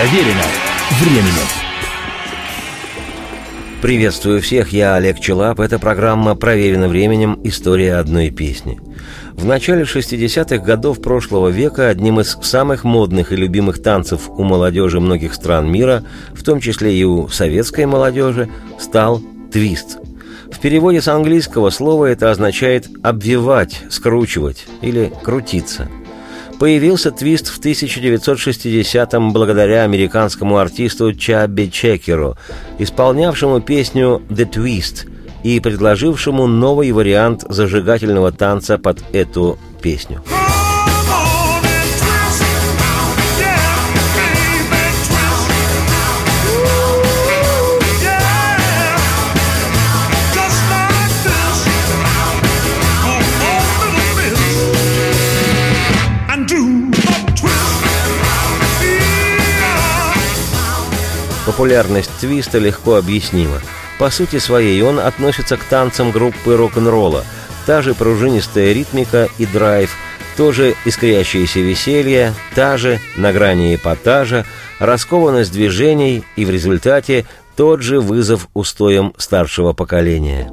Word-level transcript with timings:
Проверено 0.00 0.44
временем. 0.98 1.46
Приветствую 3.82 4.40
всех, 4.40 4.72
я 4.72 4.94
Олег 4.94 5.20
Челап. 5.20 5.60
Это 5.60 5.78
программа 5.78 6.34
«Проверено 6.34 6.88
временем. 6.88 7.38
История 7.44 7.96
одной 7.96 8.30
песни». 8.30 8.80
В 9.34 9.44
начале 9.44 9.82
60-х 9.82 10.56
годов 10.64 11.02
прошлого 11.02 11.48
века 11.48 11.90
одним 11.90 12.18
из 12.18 12.38
самых 12.40 12.84
модных 12.84 13.30
и 13.32 13.36
любимых 13.36 13.82
танцев 13.82 14.30
у 14.30 14.42
молодежи 14.42 15.00
многих 15.00 15.34
стран 15.34 15.70
мира, 15.70 16.02
в 16.32 16.42
том 16.44 16.60
числе 16.60 16.94
и 16.94 17.04
у 17.04 17.28
советской 17.28 17.84
молодежи, 17.84 18.48
стал 18.78 19.20
твист. 19.52 19.98
В 20.50 20.60
переводе 20.60 21.02
с 21.02 21.08
английского 21.08 21.68
слова 21.68 22.06
это 22.06 22.30
означает 22.30 22.88
«обвивать», 23.02 23.82
«скручивать» 23.90 24.66
или 24.80 25.12
«крутиться». 25.22 25.90
Появился 26.60 27.10
твист 27.10 27.48
в 27.48 27.58
1960-м 27.58 29.32
благодаря 29.32 29.84
американскому 29.84 30.58
артисту 30.58 31.14
Чабби 31.14 31.70
Чекеру, 31.72 32.36
исполнявшему 32.78 33.62
песню 33.62 34.20
«The 34.28 34.44
Twist», 34.46 35.08
и 35.42 35.58
предложившему 35.58 36.46
новый 36.46 36.92
вариант 36.92 37.46
зажигательного 37.48 38.30
танца 38.30 38.76
под 38.76 39.02
эту 39.14 39.58
песню. 39.80 40.22
Популярность 61.50 62.12
твиста 62.20 62.58
легко 62.58 62.94
объяснима. 62.94 63.60
По 63.98 64.08
сути 64.08 64.38
своей 64.38 64.80
он 64.82 65.00
относится 65.00 65.56
к 65.56 65.64
танцам 65.64 66.12
группы 66.12 66.56
рок-н-ролла. 66.56 67.24
Та 67.66 67.82
же 67.82 67.92
пружинистая 67.92 68.72
ритмика 68.72 69.28
и 69.36 69.46
драйв, 69.46 69.92
тоже 70.36 70.76
искрящееся 70.84 71.58
веселье, 71.58 72.34
та 72.54 72.76
же, 72.76 73.00
на 73.16 73.32
грани 73.32 73.74
эпатажа, 73.74 74.46
раскованность 74.78 75.50
движений 75.50 76.22
и 76.36 76.44
в 76.44 76.50
результате 76.50 77.26
тот 77.56 77.82
же 77.82 77.98
вызов 77.98 78.46
устоям 78.54 79.12
старшего 79.18 79.72
поколения. 79.72 80.48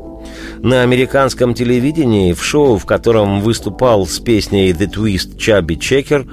На 0.57 0.81
американском 0.81 1.53
телевидении, 1.53 2.33
в 2.33 2.43
шоу, 2.43 2.79
в 2.79 2.87
котором 2.87 3.41
выступал 3.41 4.07
с 4.07 4.19
песней 4.19 4.71
«The 4.71 4.91
Twist» 4.91 5.37
Чабби 5.37 5.75
Чекер, 5.75 6.25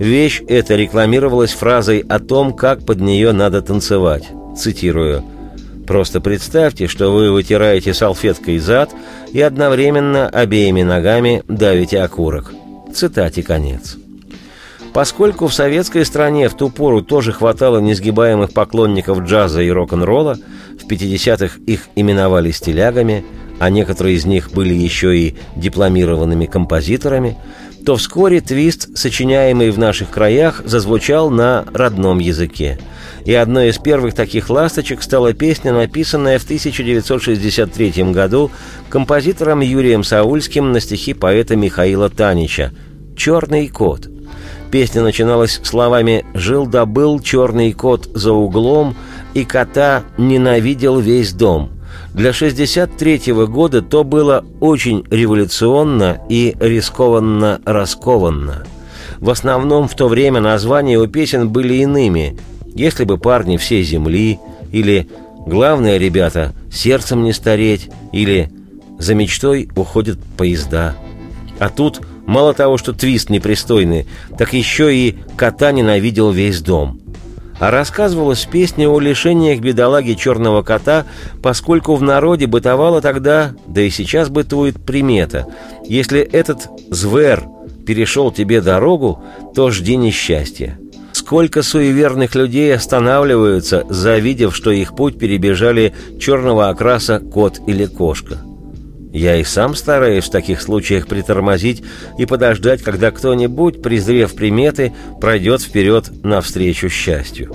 вещь 0.00 0.42
эта 0.48 0.74
рекламировалась 0.74 1.52
фразой 1.52 2.04
о 2.08 2.18
том, 2.18 2.52
как 2.52 2.84
под 2.84 3.00
нее 3.00 3.30
надо 3.30 3.62
танцевать. 3.62 4.28
Цитирую– 4.56 5.22
Просто 5.90 6.20
представьте, 6.20 6.86
что 6.86 7.12
вы 7.12 7.32
вытираете 7.32 7.92
салфеткой 7.94 8.58
зад 8.58 8.90
и 9.32 9.40
одновременно 9.40 10.28
обеими 10.28 10.84
ногами 10.84 11.42
давите 11.48 12.00
окурок. 12.00 12.52
Цитате 12.94 13.42
конец. 13.42 13.96
Поскольку 14.92 15.48
в 15.48 15.52
советской 15.52 16.04
стране 16.04 16.48
в 16.48 16.54
ту 16.54 16.70
пору 16.70 17.02
тоже 17.02 17.32
хватало 17.32 17.80
несгибаемых 17.80 18.52
поклонников 18.52 19.22
джаза 19.22 19.62
и 19.62 19.68
рок-н-ролла, 19.68 20.38
в 20.80 20.88
50-х 20.88 21.58
их 21.66 21.88
именовали 21.96 22.52
стилягами, 22.52 23.24
а 23.58 23.68
некоторые 23.68 24.14
из 24.14 24.24
них 24.24 24.52
были 24.52 24.72
еще 24.72 25.18
и 25.18 25.34
дипломированными 25.56 26.46
композиторами, 26.46 27.36
то 27.84 27.96
вскоре 27.96 28.40
твист, 28.40 28.96
сочиняемый 28.96 29.70
в 29.70 29.78
наших 29.78 30.10
краях, 30.10 30.62
зазвучал 30.64 31.30
на 31.30 31.64
родном 31.72 32.18
языке– 32.18 32.78
и 33.24 33.34
одной 33.34 33.68
из 33.68 33.78
первых 33.78 34.14
таких 34.14 34.48
«ласточек» 34.48 35.02
стала 35.02 35.32
песня, 35.32 35.72
написанная 35.72 36.38
в 36.38 36.44
1963 36.44 38.12
году 38.12 38.50
композитором 38.88 39.60
Юрием 39.60 40.04
Саульским 40.04 40.72
на 40.72 40.80
стихи 40.80 41.14
поэта 41.14 41.56
Михаила 41.56 42.08
Танича 42.08 42.72
«Черный 43.16 43.68
кот». 43.68 44.08
Песня 44.70 45.02
начиналась 45.02 45.60
словами 45.62 46.24
«Жил-добыл 46.32 47.20
черный 47.20 47.72
кот 47.72 48.08
за 48.14 48.32
углом, 48.32 48.96
и 49.34 49.44
кота 49.44 50.04
ненавидел 50.16 50.98
весь 50.98 51.32
дом». 51.32 51.79
Для 52.14 52.32
63 52.32 53.32
-го 53.32 53.46
года 53.46 53.82
то 53.82 54.04
было 54.04 54.44
очень 54.60 55.04
революционно 55.10 56.20
и 56.28 56.56
рискованно 56.60 57.60
раскованно. 57.64 58.64
В 59.18 59.30
основном 59.30 59.88
в 59.88 59.94
то 59.94 60.08
время 60.08 60.40
названия 60.40 60.98
у 60.98 61.06
песен 61.06 61.48
были 61.48 61.74
иными 61.74 62.36
если 62.74 63.04
бы 63.04 63.18
парни 63.18 63.56
всей 63.56 63.82
земли, 63.82 64.38
или 64.72 65.08
«Главное, 65.46 65.96
ребята, 65.96 66.52
сердцем 66.70 67.24
не 67.24 67.32
стареть», 67.32 67.88
или 68.12 68.50
«За 68.98 69.14
мечтой 69.14 69.68
уходят 69.74 70.18
поезда». 70.36 70.94
А 71.58 71.68
тут 71.68 72.00
мало 72.26 72.54
того, 72.54 72.78
что 72.78 72.92
твист 72.92 73.30
непристойный, 73.30 74.06
так 74.38 74.52
еще 74.52 74.94
и 74.94 75.16
кота 75.36 75.72
ненавидел 75.72 76.30
весь 76.30 76.60
дом. 76.60 76.99
А 77.60 77.70
рассказывалась 77.70 78.46
песня 78.46 78.88
о 78.88 78.98
лишениях 78.98 79.60
бедолаги 79.60 80.14
черного 80.14 80.62
кота, 80.62 81.04
поскольку 81.42 81.94
в 81.94 82.02
народе 82.02 82.46
бытовала 82.46 83.02
тогда, 83.02 83.52
да 83.66 83.82
и 83.82 83.90
сейчас 83.90 84.30
бытует 84.30 84.82
примета. 84.82 85.46
Если 85.84 86.20
этот 86.20 86.68
звер 86.88 87.44
перешел 87.86 88.32
тебе 88.32 88.62
дорогу, 88.62 89.22
то 89.54 89.70
жди 89.70 89.96
несчастья. 89.96 90.78
Сколько 91.12 91.62
суеверных 91.62 92.34
людей 92.34 92.74
останавливаются, 92.74 93.84
завидев, 93.90 94.56
что 94.56 94.70
их 94.70 94.96
путь 94.96 95.18
перебежали 95.18 95.94
черного 96.18 96.70
окраса 96.70 97.20
кот 97.20 97.60
или 97.66 97.84
кошка. 97.84 98.38
Я 99.12 99.36
и 99.36 99.44
сам 99.44 99.74
стараюсь 99.74 100.26
в 100.26 100.30
таких 100.30 100.62
случаях 100.62 101.06
притормозить 101.06 101.82
и 102.18 102.26
подождать, 102.26 102.82
когда 102.82 103.10
кто-нибудь, 103.10 103.82
презрев 103.82 104.34
приметы, 104.34 104.92
пройдет 105.20 105.62
вперед 105.62 106.10
навстречу 106.22 106.88
счастью. 106.88 107.54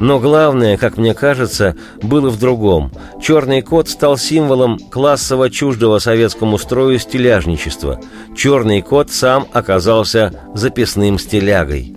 Но 0.00 0.18
главное, 0.18 0.76
как 0.76 0.96
мне 0.96 1.14
кажется, 1.14 1.76
было 2.02 2.28
в 2.28 2.38
другом. 2.38 2.90
Черный 3.22 3.62
кот 3.62 3.88
стал 3.88 4.16
символом 4.16 4.78
классово 4.78 5.48
чуждого 5.48 6.00
советскому 6.00 6.58
строю 6.58 6.98
стиляжничества. 6.98 8.00
Черный 8.36 8.82
кот 8.82 9.12
сам 9.12 9.46
оказался 9.52 10.32
записным 10.54 11.20
стилягой. 11.20 11.94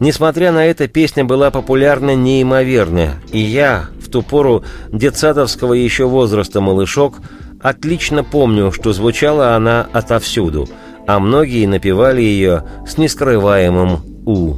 Несмотря 0.00 0.52
на 0.52 0.64
это, 0.64 0.88
песня 0.88 1.24
была 1.24 1.50
популярна 1.50 2.14
неимоверно, 2.14 3.16
и 3.30 3.38
я, 3.38 3.88
в 4.00 4.10
ту 4.10 4.22
пору 4.22 4.64
детсадовского 4.90 5.74
еще 5.74 6.06
возраста 6.06 6.62
малышок, 6.62 7.20
отлично 7.64 8.22
помню, 8.22 8.70
что 8.72 8.92
звучала 8.92 9.56
она 9.56 9.88
отовсюду, 9.92 10.68
а 11.06 11.18
многие 11.18 11.64
напевали 11.64 12.20
ее 12.20 12.64
с 12.86 12.98
нескрываемым 12.98 14.00
«у». 14.26 14.56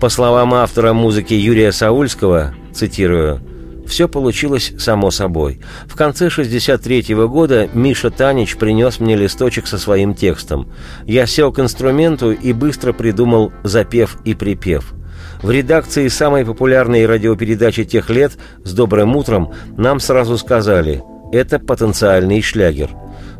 По 0.00 0.08
словам 0.08 0.54
автора 0.54 0.94
музыки 0.94 1.34
Юрия 1.34 1.70
Саульского, 1.70 2.54
цитирую, 2.72 3.42
все 3.86 4.08
получилось 4.08 4.72
само 4.78 5.10
собой. 5.10 5.60
В 5.86 5.96
конце 5.96 6.28
63-го 6.28 7.28
года 7.28 7.68
Миша 7.74 8.10
Танич 8.10 8.56
принес 8.56 9.00
мне 9.00 9.14
листочек 9.14 9.66
со 9.66 9.76
своим 9.76 10.14
текстом. 10.14 10.72
Я 11.04 11.26
сел 11.26 11.52
к 11.52 11.58
инструменту 11.58 12.32
и 12.32 12.54
быстро 12.54 12.94
придумал 12.94 13.52
запев 13.64 14.16
и 14.24 14.34
припев. 14.34 14.94
В 15.42 15.50
редакции 15.50 16.08
самой 16.08 16.46
популярной 16.46 17.04
радиопередачи 17.04 17.84
тех 17.84 18.08
лет 18.08 18.38
«С 18.64 18.72
добрым 18.72 19.14
утром» 19.14 19.52
нам 19.76 20.00
сразу 20.00 20.38
сказали 20.38 21.02
«Это 21.32 21.58
потенциальный 21.58 22.42
шлягер». 22.42 22.90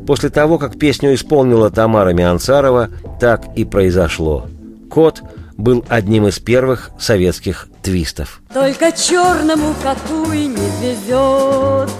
После 0.07 0.31
того, 0.31 0.59
как 0.59 0.79
песню 0.79 1.15
исполнила 1.15 1.71
Тамара 1.71 2.13
Миансарова, 2.13 2.89
так 3.21 3.45
и 3.57 3.65
произошло. 3.65 4.47
Кот– 4.89 5.23
был 5.59 5.85
одним 5.89 6.29
из 6.29 6.39
первых 6.39 6.91
советских 6.99 7.69
твистов. 7.83 8.41
Только 8.55 8.93
черному 8.93 9.75
коту 9.83 10.33
и 10.33 10.47
не 10.47 10.71
везет 10.81 11.91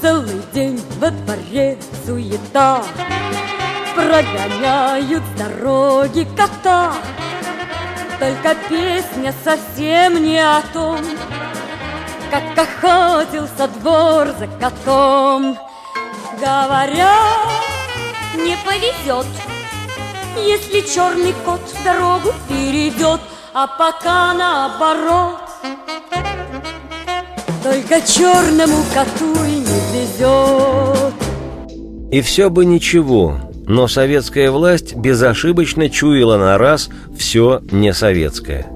Целый 0.00 0.42
день 0.52 0.80
во 0.98 1.10
дворе 1.10 1.78
суета 2.04 2.82
Прогоняют 3.94 5.22
дороги 5.38 6.26
кота 6.36 6.94
Только 8.18 8.56
песня 8.68 9.34
совсем 9.44 10.22
не 10.22 10.38
о 10.38 10.62
том 10.72 11.00
Как 12.30 12.58
охотился 12.58 13.68
двор 13.80 14.28
за 14.38 14.46
котом 14.60 15.56
Говорят, 16.40 17.48
не 18.36 18.56
повезет 18.64 19.26
если 20.44 20.80
черный 20.80 21.34
кот 21.44 21.60
дорогу 21.84 22.32
перейдет, 22.48 23.20
а 23.54 23.66
пока 23.66 24.34
наоборот. 24.34 25.40
Только 27.62 28.00
черному 28.06 28.84
коту 28.94 29.34
и 29.44 29.56
не 29.56 29.80
везет. 29.92 31.14
И 32.12 32.20
все 32.20 32.50
бы 32.50 32.64
ничего, 32.64 33.38
но 33.66 33.88
советская 33.88 34.50
власть 34.50 34.94
безошибочно 34.94 35.90
чуяла 35.90 36.36
на 36.36 36.58
раз 36.58 36.88
все 37.18 37.60
не 37.72 37.92
советское. 37.92 38.66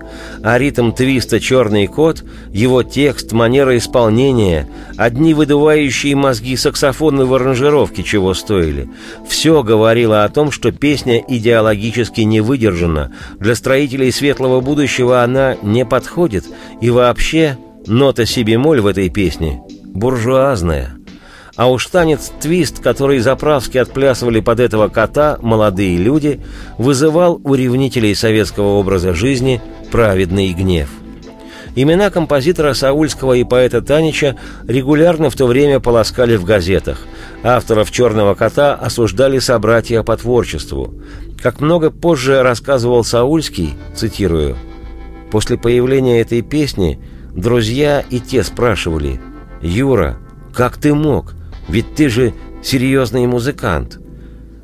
А 0.43 0.59
ритм 0.59 0.93
твиста 0.93 1.41
«Черный 1.41 1.87
кот», 1.87 2.25
его 2.53 2.83
текст, 2.83 3.33
манера 3.33 3.77
исполнения, 3.77 4.69
одни 4.97 5.35
выдувающие 5.35 6.15
мозги 6.17 6.57
саксофоны 6.57 7.25
в 7.25 7.35
аранжировке 7.35 8.03
чего 8.03 8.35
стоили. 8.35 8.89
Все 9.29 9.63
говорило 9.63 10.25
о 10.25 10.29
том, 10.29 10.51
что 10.51 10.73
песня 10.73 11.23
идеологически 11.27 12.23
не 12.23 12.41
выдержана, 12.41 13.13
для 13.39 13.55
строителей 13.55 14.13
светлого 14.13 14.61
будущего 14.61 15.23
она 15.23 15.57
не 15.63 15.85
подходит, 15.85 16.45
и 16.81 16.91
вообще 16.91 17.59
нота 17.87 18.27
си 18.27 18.43
бемоль 18.43 18.81
в 18.81 18.87
этой 18.87 19.09
песне 19.09 19.61
буржуазная– 19.93 20.95
а 21.57 21.71
уж 21.71 21.87
танец 21.87 22.33
твист, 22.41 22.81
который 22.81 23.19
заправски 23.19 23.79
отплясывали 23.79 24.41
под 24.41 24.61
этого 24.61 24.89
кота 24.89 25.39
молодые 25.43 25.97
люди, 25.99 26.41
вызывал 26.79 27.41
у 27.43 27.55
ревнителей 27.55 28.15
советского 28.15 28.79
образа 28.79 29.15
жизни 29.15 29.61
праведный 29.91 30.53
гнев. 30.53 30.89
Имена 31.77 32.11
композитора 32.11 32.75
Саульского 32.75 33.35
и 33.35 33.45
поэта 33.45 33.81
Танича 33.81 34.37
регулярно 34.67 35.31
в 35.31 35.37
то 35.37 35.47
время 35.47 35.79
полоскали 35.79 36.37
в 36.37 36.45
газетах. 36.45 36.99
Авторов 37.45 37.93
«Черного 37.93 38.35
кота» 38.35 38.75
осуждали 38.75 39.39
собратья 39.39 40.03
по 40.03 40.17
творчеству. 40.17 40.93
Как 41.41 41.61
много 41.61 41.91
позже 41.91 42.43
рассказывал 42.43 43.05
Саульский, 43.05 43.75
цитирую, 43.95 44.57
«После 45.31 45.57
появления 45.57 46.21
этой 46.21 46.43
песни 46.43 46.99
друзья 47.35 48.01
и 48.11 48.19
те 48.19 48.43
спрашивали, 48.43 49.21
«Юра, 49.63 50.19
как 50.53 50.77
ты 50.77 50.93
мог? 50.93 51.35
Ведь 51.71 51.95
ты 51.95 52.09
же 52.09 52.35
серьезный 52.63 53.27
музыкант. 53.27 53.99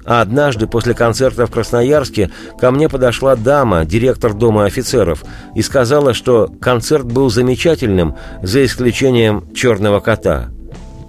А 0.04 0.20
однажды 0.20 0.66
после 0.66 0.92
концерта 0.92 1.46
в 1.46 1.50
Красноярске 1.50 2.30
ко 2.60 2.70
мне 2.70 2.88
подошла 2.88 3.36
дама, 3.36 3.84
директор 3.84 4.34
Дома 4.34 4.64
офицеров, 4.64 5.24
и 5.54 5.62
сказала, 5.62 6.14
что 6.14 6.48
концерт 6.60 7.06
был 7.06 7.30
замечательным, 7.30 8.16
за 8.42 8.64
исключением 8.64 9.52
«Черного 9.54 10.00
кота». 10.00 10.50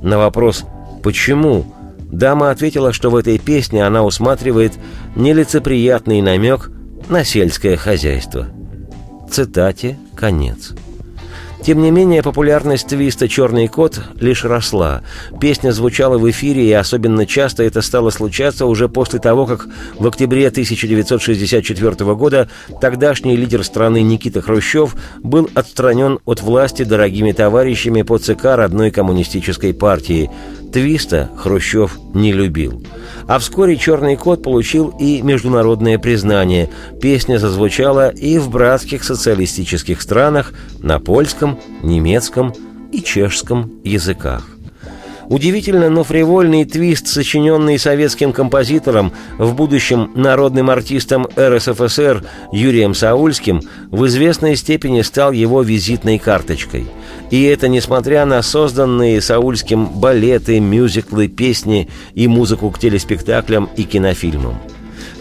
На 0.01 0.17
вопрос 0.17 0.65
«Почему?» 1.03 1.65
дама 2.11 2.51
ответила, 2.51 2.93
что 2.93 3.09
в 3.09 3.15
этой 3.15 3.37
песне 3.37 3.85
она 3.85 4.03
усматривает 4.03 4.73
нелицеприятный 5.15 6.21
намек 6.21 6.71
на 7.09 7.23
сельское 7.23 7.75
хозяйство. 7.75 8.47
Цитате 9.29 9.97
конец. 10.15 10.73
Тем 11.67 11.81
не 11.81 11.91
менее, 11.91 12.23
популярность 12.23 12.87
твиста 12.87 13.27
«Черный 13.27 13.67
кот» 13.67 13.99
лишь 14.21 14.45
росла. 14.45 15.01
Песня 15.41 15.73
звучала 15.73 16.17
в 16.17 16.31
эфире, 16.31 16.65
и 16.65 16.71
особенно 16.71 17.25
часто 17.25 17.61
это 17.63 17.81
стало 17.81 18.09
случаться 18.09 18.65
уже 18.65 18.87
после 18.87 19.19
того, 19.19 19.45
как 19.45 19.67
в 19.99 20.07
октябре 20.07 20.47
1964 20.47 22.15
года 22.15 22.47
тогдашний 22.79 23.35
лидер 23.35 23.65
страны 23.65 24.01
Никита 24.01 24.41
Хрущев 24.41 24.95
был 25.21 25.49
отстранен 25.55 26.19
от 26.23 26.41
власти 26.41 26.83
дорогими 26.83 27.33
товарищами 27.33 28.01
по 28.01 28.17
ЦК 28.17 28.45
родной 28.55 28.89
коммунистической 28.89 29.73
партии. 29.73 30.31
Твиста 30.71 31.29
Хрущев 31.37 31.97
не 32.13 32.31
любил. 32.31 32.83
А 33.27 33.39
вскоре 33.39 33.77
«Черный 33.77 34.15
кот» 34.15 34.43
получил 34.43 34.93
и 34.99 35.21
международное 35.21 35.99
признание. 35.99 36.69
Песня 37.01 37.37
зазвучала 37.37 38.09
и 38.09 38.37
в 38.37 38.49
братских 38.49 39.03
социалистических 39.03 40.01
странах 40.01 40.53
на 40.79 40.99
польском, 40.99 41.59
немецком 41.83 42.53
и 42.91 43.01
чешском 43.01 43.71
языках. 43.83 44.56
Удивительно, 45.29 45.89
но 45.89 46.03
фривольный 46.03 46.63
твист, 46.63 47.07
сочиненный 47.07 47.77
советским 47.77 48.31
композитором, 48.31 49.11
в 49.37 49.53
будущем 49.55 50.11
народным 50.15 50.69
артистом 50.69 51.27
РСФСР 51.37 52.23
Юрием 52.53 52.93
Саульским, 52.93 53.61
в 53.91 54.05
известной 54.07 54.55
степени 54.55 55.01
стал 55.01 55.33
его 55.33 55.61
визитной 55.61 56.17
карточкой. 56.17 56.87
И 57.29 57.43
это 57.43 57.67
несмотря 57.67 58.25
на 58.25 58.41
созданные 58.41 59.21
Саульским 59.21 59.87
балеты, 59.87 60.61
мюзиклы, 60.61 61.27
песни 61.27 61.89
и 62.13 62.27
музыку 62.27 62.71
к 62.71 62.79
телеспектаклям 62.79 63.69
и 63.75 63.83
кинофильмам. 63.83 64.57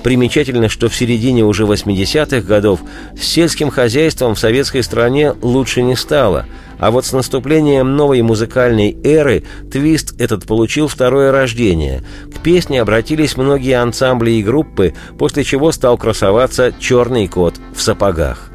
Примечательно, 0.06 0.68
что 0.68 0.88
в 0.88 0.94
середине 0.94 1.42
уже 1.42 1.64
80-х 1.64 2.42
годов 2.42 2.78
с 3.20 3.24
сельским 3.24 3.70
хозяйством 3.70 4.36
в 4.36 4.38
советской 4.38 4.84
стране 4.84 5.32
лучше 5.42 5.82
не 5.82 5.96
стало, 5.96 6.46
а 6.78 6.92
вот 6.92 7.06
с 7.06 7.12
наступлением 7.12 7.96
новой 7.96 8.22
музыкальной 8.22 8.96
эры 9.02 9.42
твист 9.68 10.14
этот 10.20 10.46
получил 10.46 10.86
второе 10.86 11.32
рождение. 11.32 12.04
К 12.32 12.40
песне 12.40 12.80
обратились 12.80 13.36
многие 13.36 13.82
ансамбли 13.82 14.30
и 14.30 14.44
группы, 14.44 14.94
после 15.18 15.42
чего 15.42 15.72
стал 15.72 15.98
красоваться 15.98 16.72
«Черный 16.78 17.26
кот» 17.26 17.56
в 17.74 17.82
сапогах. 17.82 18.52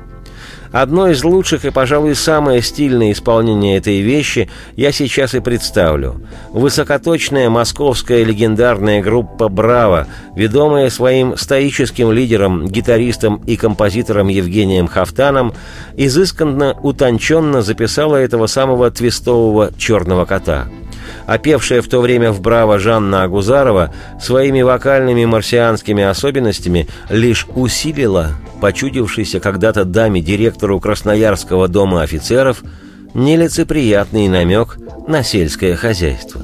Одно 0.72 1.10
из 1.10 1.24
лучших 1.24 1.66
и, 1.66 1.70
пожалуй, 1.70 2.16
самое 2.16 2.62
стильное 2.62 3.12
исполнение 3.12 3.78
этой 3.78 4.00
вещи 4.00 4.50
я 4.78 4.94
сейчас 4.94 5.34
и 5.34 5.42
представлю. 5.42 6.22
Высокоточная 6.52 7.50
московская 7.50 8.24
легендарная 8.24 9.02
группа 9.02 9.50
«Браво», 9.50 10.08
ведомая 10.36 10.90
своим 10.90 11.36
стоическим 11.36 12.12
лидером, 12.12 12.68
гитаристом 12.68 13.42
и 13.46 13.58
композитором 13.58 14.30
Евгением 14.30 14.88
Хафтаном, 14.88 15.54
изысканно, 15.98 16.78
утонченно 16.82 17.62
записала 17.62 18.16
этого 18.16 18.48
самого 18.48 18.92
твистового 18.92 19.72
«черного 19.78 20.24
кота» 20.24 20.68
а 21.26 21.38
певшая 21.38 21.82
в 21.82 21.88
то 21.88 22.00
время 22.02 22.32
в 22.32 22.42
«Браво» 22.42 22.80
Жанна 22.80 23.24
Агузарова 23.24 23.94
своими 24.22 24.62
вокальными 24.62 25.26
марсианскими 25.26 26.04
особенностями 26.04 26.88
лишь 27.10 27.48
усилила 27.56 28.32
почудившийся 28.62 29.40
когда-то 29.40 29.86
даме-директору 29.86 30.80
Красноярского 30.80 31.68
дома 31.68 32.02
офицеров 32.02 32.64
нелицеприятный 33.14 34.28
намек 34.28 34.78
на 35.08 35.24
сельское 35.24 35.76
хозяйство. 35.76 36.42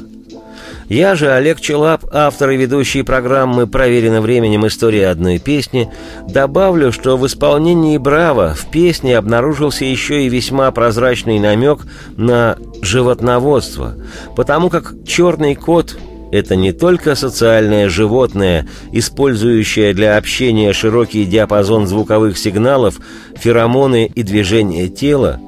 Я 0.89 1.15
же, 1.15 1.29
Олег 1.29 1.59
Челап, 1.59 2.05
автор 2.13 2.51
и 2.51 2.55
ведущий 2.55 3.01
программы 3.01 3.67
«Проверено 3.67 4.21
временем. 4.21 4.65
История 4.67 5.09
одной 5.09 5.37
песни», 5.37 5.91
добавлю, 6.29 6.93
что 6.93 7.17
в 7.17 7.27
исполнении 7.27 7.97
«Браво» 7.97 8.53
в 8.53 8.71
песне 8.71 9.17
обнаружился 9.17 9.83
еще 9.83 10.23
и 10.23 10.29
весьма 10.29 10.71
прозрачный 10.71 11.39
намек 11.39 11.79
на 12.15 12.57
животноводство, 12.81 13.95
потому 14.37 14.69
как 14.69 14.93
«Черный 15.05 15.55
кот» 15.55 15.97
это 16.31 16.55
не 16.55 16.71
только 16.71 17.15
социальное 17.15 17.89
животное, 17.89 18.65
использующее 18.93 19.93
для 19.93 20.15
общения 20.15 20.71
широкий 20.71 21.25
диапазон 21.25 21.87
звуковых 21.87 22.37
сигналов, 22.37 22.99
феромоны 23.35 24.09
и 24.13 24.23
движения 24.23 24.87
тела, 24.87 25.41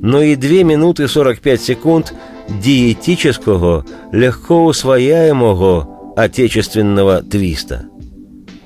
но 0.00 0.20
и 0.20 0.36
2 0.36 0.64
минуты 0.64 1.08
45 1.08 1.62
секунд– 1.62 2.12
диетического, 2.60 3.84
легко 4.12 4.64
усвояемого 4.66 6.14
отечественного 6.16 7.22
твиста. 7.22 7.86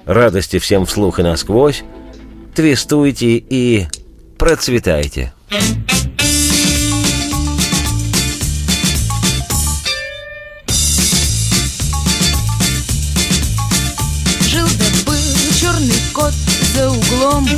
Радости 0.04 0.58
всем 0.58 0.86
вслух 0.86 1.18
и 1.18 1.22
насквозь, 1.22 1.84
твистуйте 2.54 3.36
и 3.36 3.86
процветайте. 4.38 5.32
Жил 14.48 14.66
да 14.78 14.84
был 15.06 15.16
черный 15.58 15.94
кот 16.12 16.34
за 16.74 16.90
углом 16.90 17.48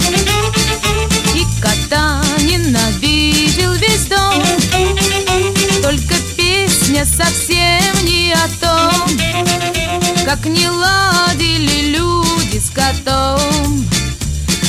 И 1.34 1.44
кота 1.60 2.22
ненавидел 2.40 3.72
весь 3.74 3.97
песня 6.98 7.04
совсем 7.04 8.04
не 8.04 8.32
о 8.32 8.48
том 8.60 9.18
Как 10.24 10.44
не 10.46 10.68
ладили 10.68 11.96
люди 11.96 12.58
с 12.58 12.70
котом. 12.70 13.86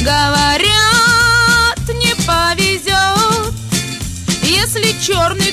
Говорят, 0.02 1.80
не 1.88 2.16
повезет 2.26 3.54
Если 4.44 4.96
черный 5.02 5.49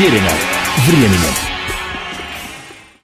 Проверено 0.00 0.30
временем. 0.86 1.49